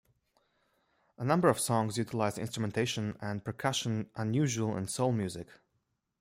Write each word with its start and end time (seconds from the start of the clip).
A 1.19 1.23
number 1.23 1.47
of 1.47 1.59
songs 1.59 1.95
utilized 1.99 2.39
instrumentation 2.39 3.15
and 3.21 3.45
percussion 3.45 4.09
unusual 4.15 4.75
in 4.75 4.87
soul 4.87 5.11
music. 5.11 5.45